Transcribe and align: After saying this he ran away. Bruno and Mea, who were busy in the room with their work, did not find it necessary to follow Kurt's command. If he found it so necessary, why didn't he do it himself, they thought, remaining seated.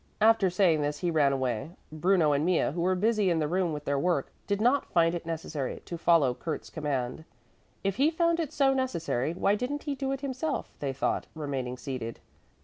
After 0.19 0.49
saying 0.49 0.81
this 0.81 1.01
he 1.01 1.11
ran 1.11 1.31
away. 1.31 1.73
Bruno 1.91 2.31
and 2.31 2.43
Mea, 2.43 2.71
who 2.71 2.81
were 2.81 2.95
busy 2.95 3.29
in 3.29 3.37
the 3.37 3.47
room 3.47 3.71
with 3.71 3.85
their 3.85 3.99
work, 3.99 4.31
did 4.47 4.59
not 4.59 4.87
find 4.91 5.13
it 5.13 5.27
necessary 5.27 5.79
to 5.85 5.95
follow 5.95 6.33
Kurt's 6.33 6.71
command. 6.71 7.23
If 7.83 7.97
he 7.97 8.09
found 8.09 8.39
it 8.39 8.51
so 8.51 8.73
necessary, 8.73 9.31
why 9.33 9.53
didn't 9.53 9.83
he 9.83 9.93
do 9.93 10.11
it 10.11 10.21
himself, 10.21 10.73
they 10.79 10.91
thought, 10.91 11.27
remaining 11.35 11.77
seated. 11.77 12.19